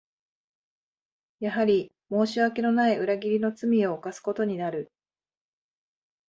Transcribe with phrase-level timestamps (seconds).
[1.41, 4.91] やはり申し訳のない裏切りの罪を犯すことになる